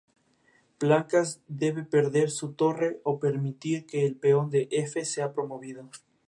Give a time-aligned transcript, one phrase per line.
[0.79, 5.91] Blancas debe perder su torre o permitir que el peón de "f" sea promovido.